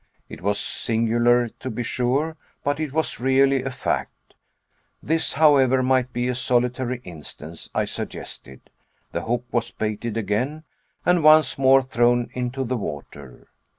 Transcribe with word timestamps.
It 0.29 0.41
was 0.41 0.59
singular, 0.59 1.47
to 1.47 1.69
be 1.69 1.83
sure, 1.83 2.35
but 2.63 2.79
it 2.79 2.91
was 2.91 3.19
really 3.19 3.61
a 3.61 3.69
fact. 3.69 4.33
This, 5.03 5.33
however, 5.33 5.83
might 5.83 6.11
be 6.11 6.27
a 6.27 6.33
solitary 6.33 7.01
instance, 7.03 7.69
I 7.75 7.85
suggested. 7.85 8.71
The 9.11 9.25
hook 9.25 9.45
was 9.51 9.69
baited 9.69 10.17
again 10.17 10.63
and 11.05 11.23
once 11.23 11.59
more 11.59 11.83
thrown 11.83 12.31
into 12.33 12.63
the 12.63 12.77
water. 12.77 13.49